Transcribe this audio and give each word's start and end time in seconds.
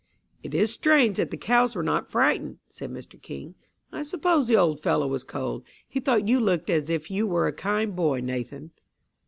"It 0.41 0.55
is 0.55 0.73
strange 0.73 1.17
that 1.17 1.29
the 1.29 1.37
cows 1.37 1.75
were 1.75 1.83
not 1.83 2.09
frightened," 2.09 2.57
said 2.71 2.89
Mr 2.89 3.21
King. 3.21 3.53
"I 3.91 4.01
suppose 4.01 4.47
the 4.47 4.57
old 4.57 4.81
fellow 4.81 5.05
was 5.05 5.23
cold. 5.23 5.63
He 5.87 5.99
thought 5.99 6.27
you 6.27 6.39
looked 6.39 6.71
as 6.71 6.89
if 6.89 7.11
you 7.11 7.27
were 7.27 7.45
a 7.45 7.53
kind 7.53 7.95
boy, 7.95 8.21
Nathan." 8.21 8.71